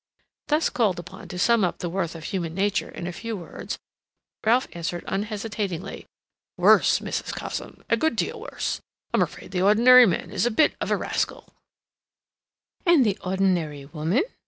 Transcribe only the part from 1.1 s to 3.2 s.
to sum up the worth of human nature in a